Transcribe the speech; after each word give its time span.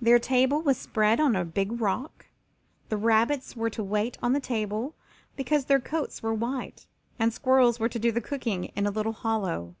Their 0.00 0.20
table 0.20 0.62
was 0.62 0.78
spread 0.78 1.18
on 1.18 1.34
a 1.34 1.44
big 1.44 1.80
rock; 1.80 2.26
the 2.90 2.96
rabbits 2.96 3.56
were 3.56 3.70
to 3.70 3.82
wait 3.82 4.16
on 4.22 4.32
the 4.32 4.38
table 4.38 4.94
because 5.34 5.64
their 5.64 5.80
coats 5.80 6.22
were 6.22 6.32
white, 6.32 6.86
and 7.18 7.32
squirrels 7.32 7.80
were 7.80 7.88
to 7.88 7.98
do 7.98 8.12
the 8.12 8.20
cooking 8.20 8.66
in 8.76 8.86
a 8.86 8.92
little 8.92 9.14
hollow. 9.14 9.74